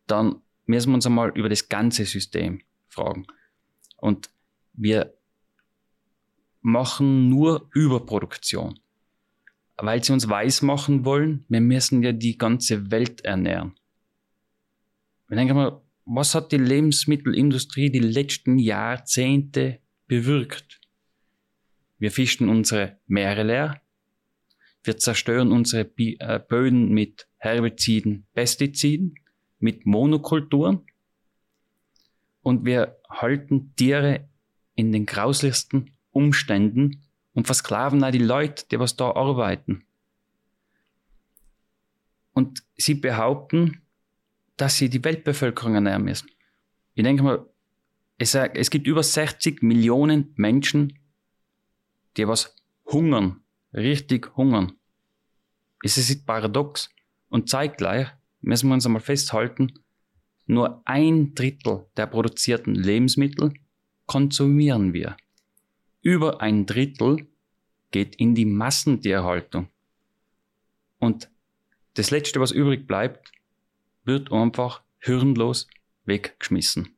[0.06, 3.26] dann müssen wir uns einmal über das ganze System fragen.
[3.96, 4.30] Und
[4.72, 5.14] wir
[6.60, 8.78] machen nur Überproduktion,
[9.76, 13.74] weil sie uns weiß machen wollen, wir müssen ja die ganze Welt ernähren.
[15.28, 20.80] Wir denken mal, was hat die Lebensmittelindustrie die letzten Jahrzehnte bewirkt.
[21.98, 23.80] Wir fischen unsere Meere leer,
[24.84, 29.14] wir zerstören unsere äh, Böden mit Herbiziden, Pestiziden,
[29.64, 30.84] mit Monokulturen
[32.42, 34.28] und wir halten Tiere
[34.74, 39.86] in den grauslichsten Umständen und versklaven auch die Leute, die was da arbeiten.
[42.34, 43.80] Und sie behaupten,
[44.58, 46.28] dass sie die Weltbevölkerung ernähren müssen.
[46.92, 47.46] Ich denke mal,
[48.18, 50.98] es, es gibt über 60 Millionen Menschen,
[52.18, 53.40] die was hungern,
[53.72, 54.72] richtig hungern.
[55.82, 56.90] Es ist paradox.
[57.30, 58.08] Und zeitgleich
[58.44, 59.72] müssen wir uns einmal festhalten,
[60.46, 63.54] nur ein Drittel der produzierten Lebensmittel
[64.06, 65.16] konsumieren wir.
[66.02, 67.26] Über ein Drittel
[67.90, 69.68] geht in die Massentierhaltung.
[70.98, 71.30] Und
[71.94, 73.32] das Letzte, was übrig bleibt,
[74.04, 75.66] wird einfach hirnlos
[76.04, 76.94] weggeschmissen.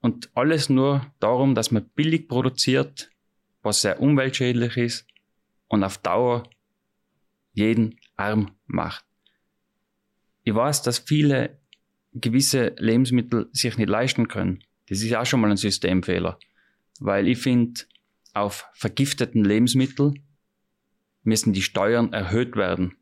[0.00, 3.10] Und alles nur darum, dass man billig produziert,
[3.62, 5.06] was sehr umweltschädlich ist
[5.68, 6.48] und auf Dauer
[7.52, 9.04] jeden arm macht.
[10.42, 11.58] Ich weiß, dass viele
[12.12, 14.62] gewisse Lebensmittel sich nicht leisten können.
[14.88, 16.38] Das ist auch schon mal ein Systemfehler.
[17.00, 17.82] Weil ich finde,
[18.34, 20.24] auf vergifteten Lebensmitteln
[21.22, 22.96] müssen die Steuern erhöht werden.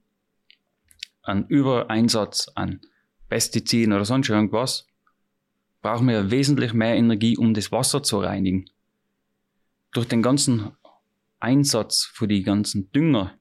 [1.23, 2.81] An Übereinsatz an
[3.29, 4.87] Pestiziden oder sonst irgendwas
[5.83, 8.67] brauchen wir wesentlich mehr Energie, um das Wasser zu reinigen.
[9.93, 10.73] Durch den ganzen
[11.39, 13.39] Einsatz für die ganzen Dünger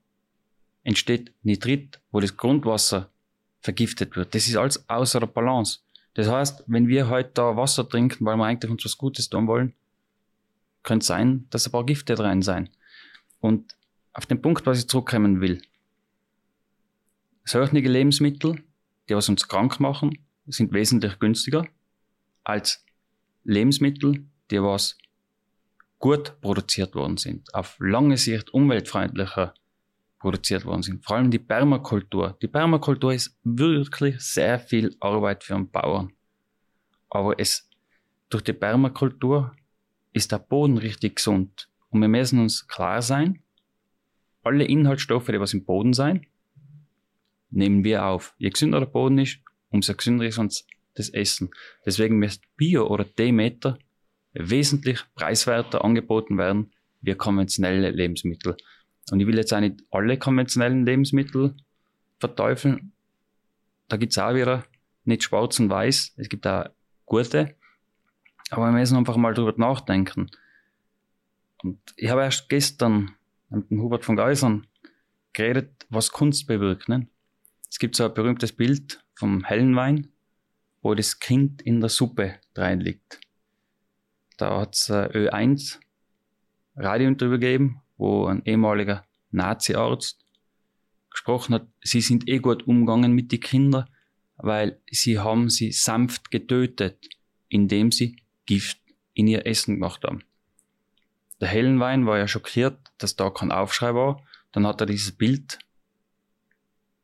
[0.85, 3.09] entsteht Nitrit, wo das Grundwasser
[3.59, 4.33] vergiftet wird.
[4.33, 5.79] Das ist alles außer der Balance.
[6.13, 9.47] Das heißt, wenn wir heute da Wasser trinken, weil wir eigentlich uns was Gutes tun
[9.47, 9.73] wollen,
[10.83, 12.69] könnte es sein, dass ein paar Gifte drin sein.
[13.39, 13.75] Und
[14.13, 15.61] auf den Punkt, was ich zurückkommen will.
[17.43, 18.63] Solche Lebensmittel,
[19.09, 20.17] die was uns krank machen,
[20.47, 21.67] sind wesentlich günstiger
[22.43, 22.85] als
[23.43, 24.97] Lebensmittel, die was
[25.97, 29.55] gut produziert worden sind, auf lange Sicht umweltfreundlicher
[30.25, 31.05] produziert worden sind.
[31.05, 32.35] Vor allem die Permakultur.
[32.41, 36.13] Die Permakultur ist wirklich sehr viel Arbeit für einen Bauern.
[37.11, 37.69] Aber es,
[38.29, 39.55] durch die Permakultur
[40.13, 41.69] ist der Boden richtig gesund.
[41.91, 43.43] Und wir müssen uns klar sein,
[44.41, 46.25] alle Inhaltsstoffe, die was im Boden sein,
[47.51, 48.33] nehmen wir auf.
[48.39, 49.37] Je gesünder der Boden ist,
[49.69, 51.51] umso gesünder ist uns das Essen.
[51.85, 53.77] Deswegen müsste Bio oder Demeter
[54.33, 58.57] wesentlich preiswerter angeboten werden wie konventionelle Lebensmittel.
[59.11, 61.55] Und ich will jetzt auch nicht alle konventionellen Lebensmittel
[62.19, 62.91] verteufeln.
[63.87, 64.63] Da gibt's auch wieder
[65.03, 66.13] nicht schwarz und weiß.
[66.17, 66.65] Es gibt auch
[67.05, 67.55] gute.
[68.49, 70.29] Aber wir müssen einfach mal drüber nachdenken.
[71.61, 73.11] Und ich habe erst gestern
[73.49, 74.67] mit dem Hubert von Geusern
[75.33, 76.89] geredet, was Kunst bewirkt.
[76.89, 77.07] Ne?
[77.69, 80.09] Es gibt so ein berühmtes Bild vom hellen Wein,
[80.81, 83.19] wo das Kind in der Suppe rein liegt.
[84.37, 85.79] Da hat's Ö1
[86.75, 90.25] Radiointerview gegeben wo ein ehemaliger Nazi-Arzt
[91.09, 93.89] gesprochen hat, sie sind eh gut umgegangen mit den Kindern,
[94.37, 97.07] weil sie haben sie sanft getötet,
[97.47, 98.79] indem sie Gift
[99.13, 100.23] in ihr Essen gemacht haben.
[101.39, 104.21] Der Hellenwein war ja schockiert, dass da kein Aufschrei war.
[104.51, 105.59] Dann hat er dieses Bild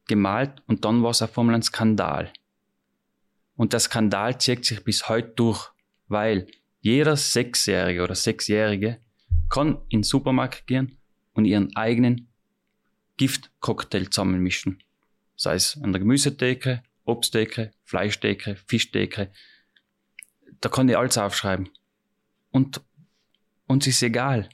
[0.08, 2.32] gemalt und dann war es auf einmal ein Skandal.
[3.56, 5.70] Und der Skandal zieht sich bis heute durch,
[6.08, 6.48] weil
[6.80, 9.00] jeder Sechsjährige oder Sechsjährige
[9.50, 10.98] kann in den Supermarkt gehen
[11.34, 12.28] und ihren eigenen
[13.18, 14.82] Giftcocktail zusammenmischen.
[15.36, 19.32] Sei es an der Gemüsetheke, Obsttheke, Fleischtheke, Fischtheke.
[20.60, 21.70] Da kann ich alles aufschreiben.
[22.52, 22.82] Und
[23.68, 24.50] uns ist egal.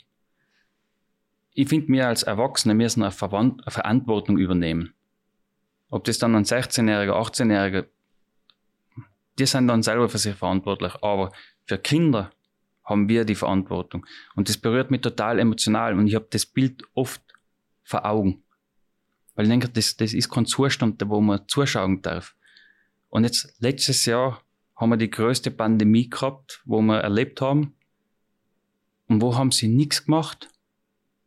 [1.54, 4.94] Ich finde, wir als Erwachsene müssen eine, eine Verantwortung übernehmen.
[5.90, 7.86] Ob das dann ein 16-Jähriger, 18-Jähriger,
[9.40, 10.94] die sind dann selber für sich verantwortlich.
[11.02, 11.32] Aber
[11.66, 12.32] für Kinder
[12.88, 14.06] haben wir die Verantwortung.
[14.36, 17.22] Und das berührt mich total emotional und ich habe das Bild oft
[17.84, 18.42] vor Augen.
[19.36, 22.36] Weil ich denke, das, das ist kein Zustand, wo man zuschauen darf.
[23.10, 24.42] Und jetzt, letztes Jahr,
[24.76, 27.76] haben wir die größte Pandemie gehabt, wo wir erlebt haben.
[29.08, 30.50] Und wo haben sie nichts gemacht?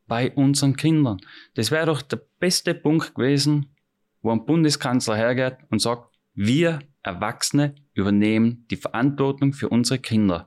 [0.07, 1.20] Bei unseren Kindern.
[1.55, 3.75] Das wäre doch der beste Punkt gewesen,
[4.23, 10.46] wo ein Bundeskanzler hergeht und sagt, wir Erwachsene übernehmen die Verantwortung für unsere Kinder.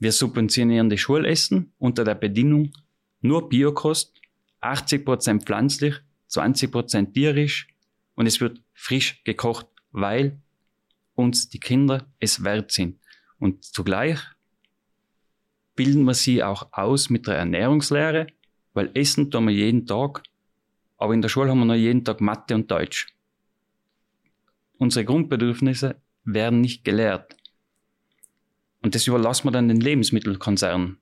[0.00, 2.72] Wir subventionieren die Schulessen unter der Bedingung
[3.20, 4.18] nur Biokost,
[4.62, 5.96] 80% pflanzlich,
[6.30, 7.68] 20% tierisch
[8.14, 10.40] und es wird frisch gekocht, weil
[11.14, 12.98] uns die Kinder es wert sind.
[13.38, 14.18] Und zugleich
[15.76, 18.28] bilden wir sie auch aus mit der Ernährungslehre,
[18.72, 20.22] weil Essen tun wir jeden Tag,
[20.96, 23.08] aber in der Schule haben wir noch jeden Tag Mathe und Deutsch.
[24.78, 27.36] Unsere Grundbedürfnisse werden nicht gelehrt.
[28.82, 30.98] Und das überlassen wir dann den Lebensmittelkonzernen.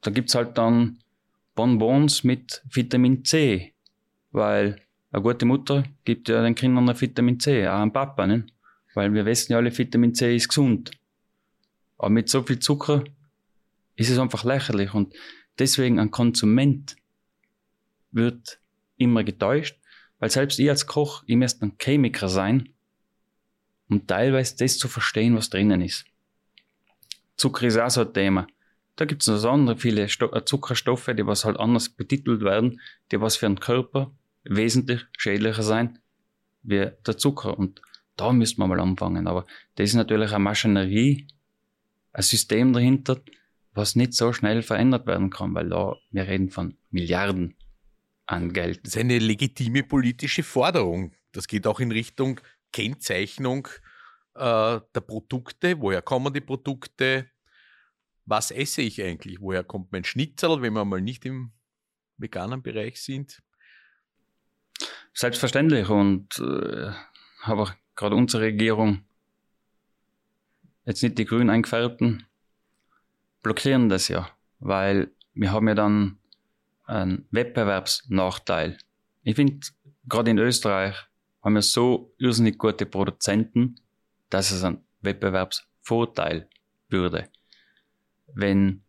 [0.00, 0.98] Da gibt's halt dann
[1.54, 3.74] Bonbons mit Vitamin C,
[4.32, 4.80] weil
[5.12, 8.46] eine gute Mutter gibt ja den Kindern ein Vitamin C, auch ein Papa, ne?
[8.94, 10.90] Weil wir wissen ja alle, Vitamin C ist gesund.
[11.98, 13.04] Aber mit so viel Zucker
[13.96, 15.14] ist es einfach lächerlich und
[15.58, 16.96] deswegen ein Konsument
[18.10, 18.58] wird
[18.96, 19.78] immer getäuscht,
[20.18, 22.70] weil selbst ich als Koch, ich müsste ein Chemiker sein,
[23.88, 26.04] um teilweise das zu verstehen, was drinnen ist.
[27.40, 28.46] Zucker ist auch so ein Thema.
[28.96, 32.80] Da gibt es noch andere viele Sto äh, Zuckerstoffe, die was halt anders betitelt werden,
[33.10, 34.12] die was für den Körper
[34.44, 35.98] wesentlich schädlicher sein
[36.62, 37.58] wie der Zucker.
[37.58, 37.80] Und
[38.16, 39.26] da müsste man mal anfangen.
[39.26, 41.26] Aber das ist natürlich eine Maschinerie,
[42.12, 43.22] ein System dahinter,
[43.72, 47.54] was nicht so schnell verändert werden kann, weil da wir reden von Milliarden
[48.26, 48.80] an Geld.
[48.84, 51.12] Das ist eine legitime politische Forderung.
[51.32, 52.38] Das geht auch in Richtung
[52.72, 53.68] Kennzeichnung
[54.34, 55.80] der Produkte.
[55.80, 57.30] Woher kommen die Produkte?
[58.26, 59.40] Was esse ich eigentlich?
[59.40, 61.52] Woher kommt mein Schnitzel, wenn wir mal nicht im
[62.16, 63.42] veganen Bereich sind?
[65.12, 66.92] Selbstverständlich und äh,
[67.42, 69.04] aber gerade unsere Regierung,
[70.84, 72.26] jetzt nicht die grün eingefärbten,
[73.42, 76.18] blockieren das ja, weil wir haben ja dann
[76.84, 78.78] einen Wettbewerbsnachteil.
[79.22, 79.66] Ich finde,
[80.08, 80.94] gerade in Österreich
[81.42, 83.76] haben wir so irrsinnig gute Produzenten,
[84.30, 86.48] dass es einen Wettbewerbsvorteil
[86.88, 87.28] würde,
[88.32, 88.82] wenn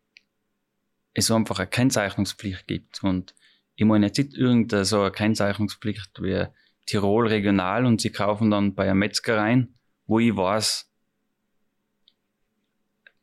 [1.14, 3.04] es einfach eine Kennzeichnungspflicht gibt.
[3.04, 3.36] Und
[3.76, 6.46] ich meine jetzt nicht irgendeine so eine Kennzeichnungspflicht wie
[6.86, 9.68] Tirol regional und sie kaufen dann bei einer Metzgerei,
[10.08, 10.90] wo ich weiß,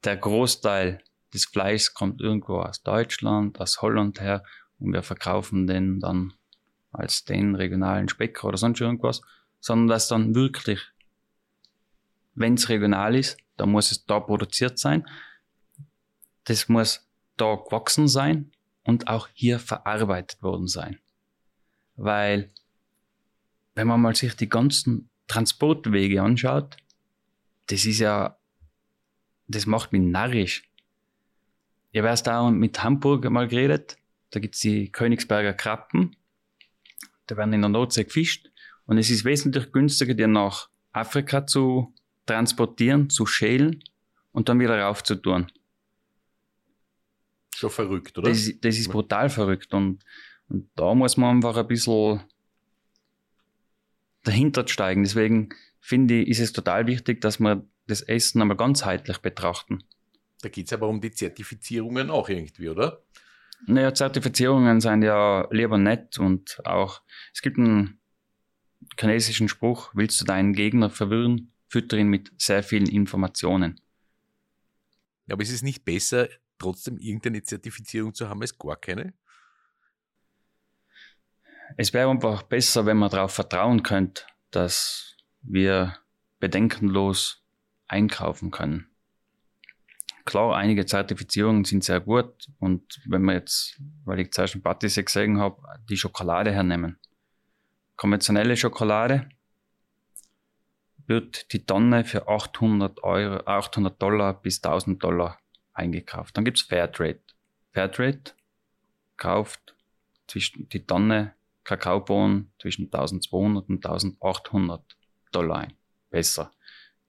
[0.05, 1.03] der Großteil
[1.35, 4.45] des Fleischs kommt irgendwo aus Deutschland, aus Holland her
[4.79, 6.33] und wir verkaufen den dann
[6.93, 9.21] als den regionalen Speck oder sonst irgendwas,
[9.61, 10.81] sondern dass dann wirklich,
[12.39, 15.07] wenn es regional ist, dann muss es da produziert sein,
[16.45, 18.53] das muss da gewachsen sein
[18.85, 20.99] und auch hier verarbeitet worden sein.
[21.97, 22.51] Weil,
[23.75, 26.77] wenn man mal sich die ganzen Transportwege anschaut,
[27.67, 28.39] das ist ja,
[29.47, 30.63] das macht mich narrisch.
[31.91, 33.97] Ich habe erst da mit Hamburg mal geredet,
[34.31, 36.17] da gibt's die Königsberger Krabben,
[37.27, 38.51] da werden in der Nordsee gefischt
[38.87, 41.95] und es ist wesentlich günstiger, die nach Afrika zu
[42.29, 43.83] transportieren, zu schälen
[44.33, 45.51] und dann wieder raufzutun.
[47.55, 48.29] Schon verrückt, oder?
[48.29, 50.05] Das, das ist brutal verrückt und,
[50.49, 52.21] und da muss man einfach ein bisschen
[54.23, 55.03] dahinter steigen.
[55.03, 55.49] Deswegen
[55.81, 59.83] finde ich, ist es total wichtig, dass wir das Essen einmal ganzheitlich betrachten.
[60.43, 63.03] Da geht es aber um die Zertifizierungen auch irgendwie, oder?
[63.67, 67.03] Naja, Zertifizierungen sind ja lieber nett und auch,
[67.35, 67.99] es gibt einen
[69.01, 73.81] chinesischen Spruch, willst du deinen Gegner verwirren, fütter ihn mit sehr vielen Informationen.
[75.27, 76.29] Ja, aber ist es nicht besser,
[76.59, 79.13] trotzdem irgendeine Zertifizierung zu haben als gar keine?
[81.77, 85.99] Es wäre einfach besser, wenn man darauf vertrauen könnte, dass wir
[86.41, 87.45] bedenkenlos
[87.87, 88.89] einkaufen können
[90.29, 95.03] klar, einige Zertifizierungen sind sehr gut und wenn wir jetzt, weil ich zuerst ein Patisse
[95.03, 96.99] gesehen habe, die Schokolade hernehmen.
[97.97, 99.31] Konventionelle Schokolade
[101.09, 105.39] wird die Tonne für 800 Euro, 800 Dollar bis 1000 Dollar
[105.73, 106.37] eingekauft.
[106.37, 107.21] Dann gibt's Fairtrade.
[107.73, 108.33] Fairtrade
[109.17, 109.75] kauft
[110.27, 114.83] zwischen die Tonne Kakaobohnen zwischen 1200 und 1800
[115.33, 115.73] Dollar ein.
[116.11, 116.53] Besser.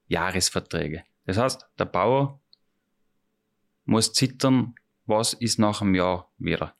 [0.08, 1.04] Jahresverträge.
[1.26, 2.40] Das heißt, der Bauer
[3.84, 4.74] muss zittern,
[5.06, 6.74] was ist nach einem Jahr wieder.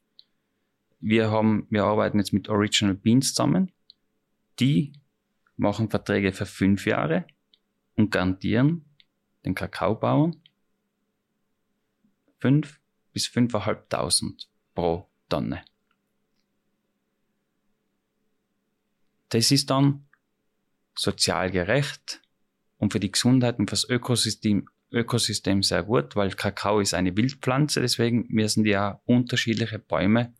[1.00, 3.72] Wir haben, wir arbeiten jetzt mit Original Beans zusammen.
[4.58, 4.92] Die
[5.60, 7.26] machen Verträge für fünf Jahre
[7.96, 8.84] und garantieren
[9.44, 10.36] den Kakaobauern
[12.38, 12.80] fünf
[13.12, 15.62] bis fünfeinhalbtausend pro Tonne.
[19.28, 20.06] Das ist dann
[20.94, 22.22] sozial gerecht
[22.78, 27.80] und für die Gesundheit und fürs Ökosystem Ökosystem sehr gut, weil Kakao ist eine Wildpflanze,
[27.80, 30.34] deswegen müssen die ja unterschiedliche Bäume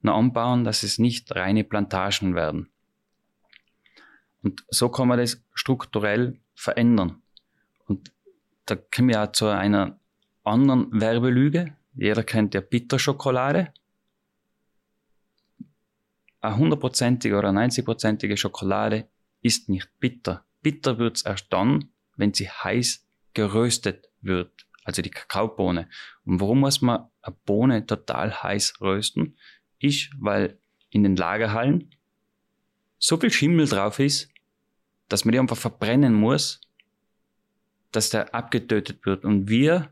[0.00, 2.72] noch anbauen, dass es nicht reine Plantagen werden.
[4.42, 7.22] Und so kann man das strukturell verändern.
[7.86, 8.12] Und
[8.66, 9.98] da kommen wir auch zu einer
[10.44, 11.76] anderen Werbelüge.
[11.94, 13.72] Jeder kennt ja Bitterschokolade.
[16.40, 19.08] Eine hundertprozentige oder 90-prozentige Schokolade
[19.42, 20.44] ist nicht bitter.
[20.62, 25.88] Bitter wird's erst dann, wenn sie heiß geröstet wird, also die Kakaobohne.
[26.24, 29.36] Und warum muss man eine Bohne total heiß rösten?
[29.80, 30.58] Ist, weil
[30.90, 31.94] in den Lagerhallen
[32.98, 34.28] so viel Schimmel drauf ist,
[35.08, 36.60] dass man die einfach verbrennen muss,
[37.92, 39.24] dass der abgetötet wird.
[39.24, 39.90] Und wir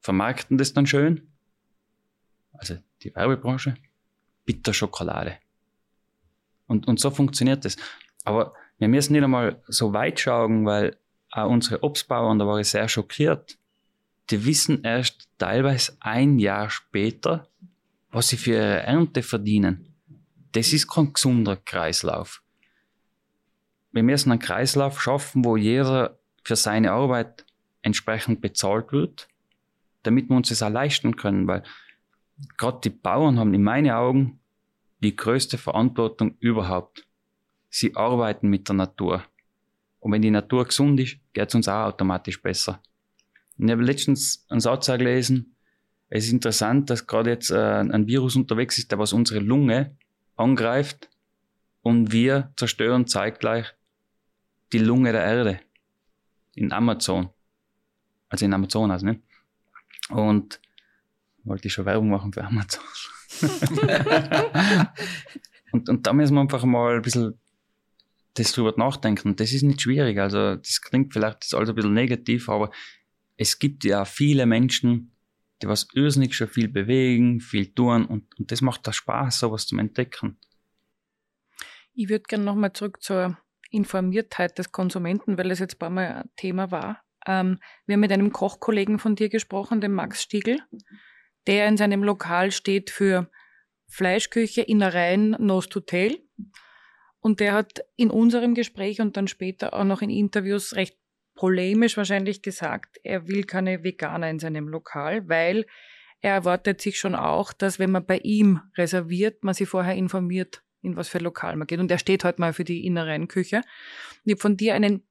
[0.00, 1.28] vermarkten das dann schön,
[2.52, 3.76] also die Werbebranche,
[4.46, 5.38] Bitterschokolade.
[6.66, 7.76] Und, und so funktioniert das.
[8.24, 10.96] Aber wir müssen nicht einmal so weit schauen, weil
[11.30, 13.58] auch unsere Obstbauern, da war ich sehr schockiert,
[14.30, 17.48] die wissen erst teilweise ein Jahr später,
[18.10, 19.87] was sie für ihre Ernte verdienen.
[20.58, 22.42] Das ist kein gesunder Kreislauf.
[23.92, 27.46] wir müssen einen Kreislauf schaffen, wo jeder für seine Arbeit
[27.82, 29.28] entsprechend bezahlt wird,
[30.02, 31.62] damit wir uns das auch leisten können, weil
[32.56, 34.40] gerade die Bauern haben in meinen Augen
[35.00, 37.06] die größte Verantwortung überhaupt.
[37.70, 39.22] Sie arbeiten mit der Natur.
[40.00, 42.82] Und wenn die Natur gesund ist, geht es uns auch automatisch besser.
[43.58, 45.54] Ich habe letztens einen Satz gelesen,
[46.08, 49.96] es ist interessant, dass gerade jetzt äh, ein Virus unterwegs ist, der was unsere Lunge
[50.38, 51.08] angreift
[51.82, 53.74] und wir zerstören zeitgleich
[54.72, 55.60] die Lunge der Erde
[56.54, 57.30] in Amazon.
[58.28, 59.22] Also in Amazonas, ne?
[60.10, 60.60] Und
[61.44, 62.84] wollte ich schon Werbung machen für Amazon.
[65.72, 67.38] und, und da müssen wir einfach mal ein bisschen
[68.34, 69.36] das drüber nachdenken.
[69.36, 70.18] Das ist nicht schwierig.
[70.18, 72.70] Also, das klingt vielleicht alles ein bisschen negativ, aber
[73.36, 75.12] es gibt ja viele Menschen,
[75.62, 79.66] die was irrsinnig schon viel bewegen, viel tun und, und das macht da Spaß, sowas
[79.66, 80.38] zum Entdecken.
[81.94, 83.38] Ich würde gerne nochmal zurück zur
[83.70, 87.02] Informiertheit des Konsumenten, weil das jetzt ein paar Mal ein Thema war.
[87.26, 90.60] Ähm, wir haben mit einem Kochkollegen von dir gesprochen, dem Max Stiegel,
[91.46, 93.30] der in seinem Lokal steht für
[93.88, 96.18] Fleischküche, Innereien, Nose to Tail.
[97.20, 100.96] Und der hat in unserem Gespräch und dann später auch noch in Interviews recht
[101.38, 105.66] polemisch wahrscheinlich gesagt, er will keine Veganer in seinem Lokal, weil
[106.20, 110.64] er erwartet sich schon auch, dass wenn man bei ihm reserviert, man sich vorher informiert,
[110.82, 111.78] in was für Lokal man geht.
[111.78, 113.62] Und er steht heute mal für die inneren Küche.
[114.24, 115.06] Ich habe von dir einen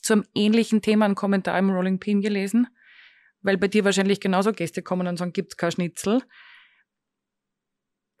[0.00, 2.68] zum ähnlichen Thema einen Kommentar im Rolling Pin gelesen,
[3.42, 6.22] weil bei dir wahrscheinlich genauso Gäste kommen und sagen, gibt's kein Schnitzel.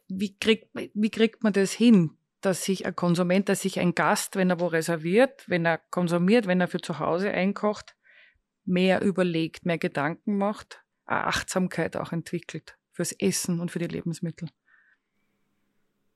[0.08, 4.36] Wie kriegt, wie kriegt man das hin, dass sich ein Konsument, dass sich ein Gast,
[4.36, 7.96] wenn er wo reserviert, wenn er konsumiert, wenn er für zu Hause einkocht,
[8.64, 14.48] mehr überlegt, mehr Gedanken macht, eine Achtsamkeit auch entwickelt fürs Essen und für die Lebensmittel.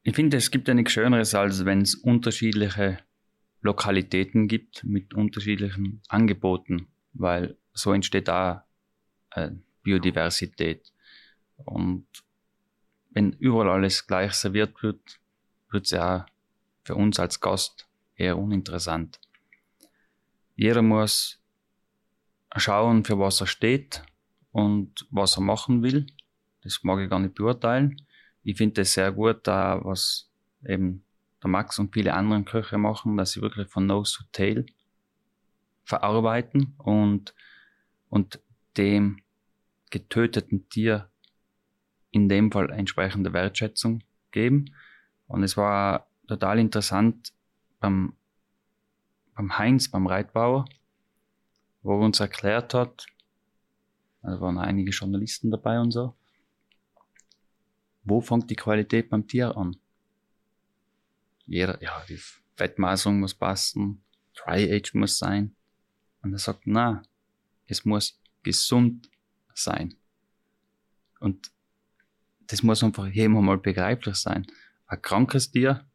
[0.02, 2.98] Ich finde, es gibt ja nichts Schöneres, als wenn es unterschiedliche
[3.60, 8.66] Lokalitäten gibt mit unterschiedlichen Angeboten, weil so entsteht da
[9.32, 9.50] äh,
[9.82, 10.92] Biodiversität.
[11.56, 12.06] Und
[13.10, 15.20] wenn überall alles gleich serviert wird,
[15.70, 16.26] wird es ja
[16.84, 19.20] für uns als Gast eher uninteressant.
[20.56, 21.40] Jeder muss
[22.56, 24.02] schauen, für was er steht
[24.52, 26.06] und was er machen will.
[26.62, 28.00] Das mag ich gar nicht beurteilen.
[28.42, 30.30] Ich finde es sehr gut, da was
[30.66, 31.04] eben
[31.42, 34.66] der Max und viele andere Köche machen, dass sie wirklich von Nose to Tail
[35.84, 37.34] verarbeiten und,
[38.08, 38.40] und
[38.76, 39.22] dem
[39.90, 41.08] getöteten Tier
[42.10, 44.74] in dem Fall entsprechende Wertschätzung geben.
[45.28, 47.32] Und es war total interessant
[47.80, 48.14] beim,
[49.34, 50.64] beim Heinz, beim Reitbauer,
[51.82, 53.06] wo er uns erklärt hat,
[54.22, 56.14] da waren einige Journalisten dabei und so,
[58.02, 59.76] wo fängt die Qualität beim Tier an?
[61.46, 62.18] Jeder, ja, die
[62.56, 64.02] Fettmaßung muss passen,
[64.34, 65.54] Dry Age muss sein.
[66.22, 67.02] Und er sagt, na,
[67.66, 69.10] es muss gesund
[69.54, 69.94] sein.
[71.20, 71.50] Und
[72.46, 74.46] das muss einfach jedem mal begreiflich sein
[74.88, 75.86] ein krankes Tier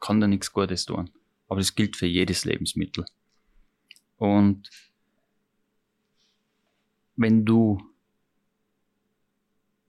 [0.00, 1.10] kann da nichts Gutes tun.
[1.48, 3.04] Aber das gilt für jedes Lebensmittel.
[4.16, 4.70] Und
[7.16, 7.82] wenn du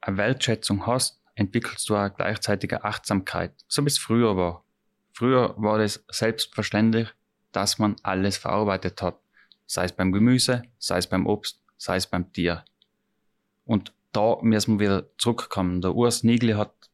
[0.01, 4.65] eine Wertschätzung hast, entwickelst du auch gleichzeitig eine Achtsamkeit, so wie es früher war.
[5.13, 7.09] Früher war es selbstverständlich,
[7.51, 9.19] dass man alles verarbeitet hat.
[9.65, 12.65] Sei es beim Gemüse, sei es beim Obst, sei es beim Tier.
[13.63, 15.81] Und da müssen wir wieder zurückkommen.
[15.81, 16.90] Der Urs Nigli hat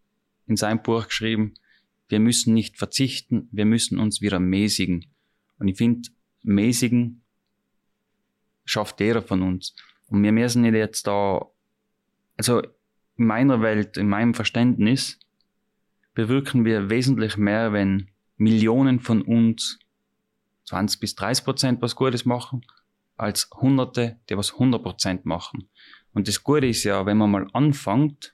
[0.47, 1.53] in seinem Buch geschrieben,
[2.09, 5.05] wir müssen nicht verzichten, wir müssen uns wieder mäßigen.
[5.59, 6.09] Und ich finde,
[6.43, 7.21] mäßigen
[8.65, 9.75] schafft jeder von uns.
[10.07, 11.45] Und wir müssen nicht jetzt da,
[12.37, 15.19] also in meiner Welt, in meinem Verständnis,
[16.13, 19.79] bewirken wir wesentlich mehr, wenn Millionen von uns
[20.65, 22.65] 20 bis 30 Prozent was Gutes machen,
[23.15, 25.69] als Hunderte, die was 100 Prozent machen.
[26.13, 28.33] Und das Gute ist ja, wenn man mal anfängt,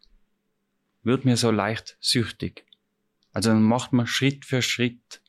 [1.04, 2.66] wird mir so leicht süchtig.
[3.32, 5.22] Also dann macht man Schritt für Schritt,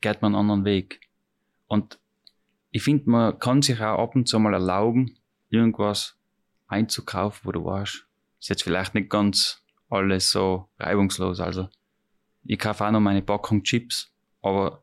[0.00, 1.00] geht man einen anderen Weg.
[1.66, 1.98] Und
[2.70, 5.16] ich finde, man kann sich auch ab und zu mal erlauben,
[5.48, 6.16] irgendwas
[6.66, 8.06] einzukaufen, wo du weißt,
[8.40, 11.40] ist jetzt vielleicht nicht ganz alles so reibungslos.
[11.40, 11.68] Also
[12.44, 14.82] ich kaufe auch noch meine Packung Chips, aber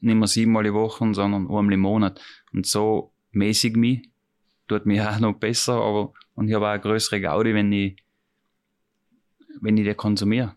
[0.00, 2.20] nicht mehr siebenmal die Woche, sondern einmal im Monat.
[2.52, 4.08] Und so mäßig mich,
[4.66, 8.02] tut mir auch noch besser, aber, und ich habe auch eine größere Gaudi, wenn ich
[9.60, 10.54] wenn ich die konsumiere.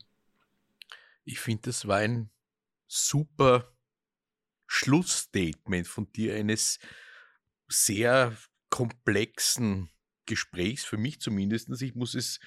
[1.26, 2.30] Ich finde, das war ein
[2.88, 3.74] super
[4.68, 6.80] Schlussstatement von dir eines
[7.68, 8.36] sehr
[8.70, 9.90] komplexen
[10.26, 11.70] Gesprächs, für mich zumindest.
[11.82, 12.40] Ich muss es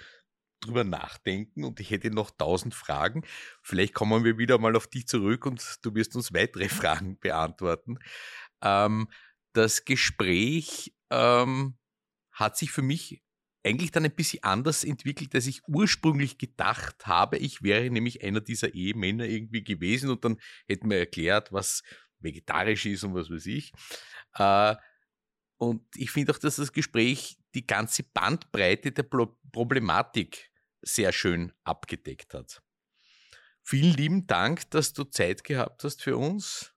[0.60, 3.22] drüber nachdenken und ich hätte noch tausend Fragen.
[3.62, 7.98] Vielleicht kommen wir wieder mal auf dich zurück und du wirst uns weitere Fragen beantworten.
[8.62, 9.08] Ähm,
[9.52, 11.76] das Gespräch ähm,
[12.30, 13.22] hat sich für mich
[13.66, 17.38] eigentlich dann ein bisschen anders entwickelt, als ich ursprünglich gedacht habe.
[17.38, 21.82] Ich wäre nämlich einer dieser Ehemänner irgendwie gewesen und dann hätten wir erklärt, was
[22.20, 23.72] vegetarisch ist und was weiß ich.
[24.34, 24.76] Äh,
[25.58, 29.04] und ich finde auch, dass das Gespräch die ganze Bandbreite der
[29.52, 30.50] Problematik
[30.82, 32.62] sehr schön abgedeckt hat.
[33.62, 36.72] Vielen lieben Dank, dass du Zeit gehabt hast für uns.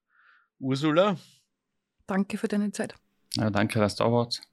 [0.57, 1.17] Ursula.
[2.07, 2.95] Danke für deine Zeit.
[3.35, 4.48] Ja, danke, dass du da warst.